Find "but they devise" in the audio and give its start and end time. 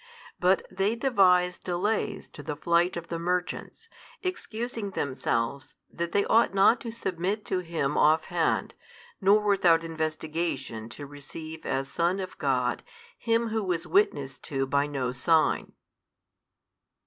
0.39-1.59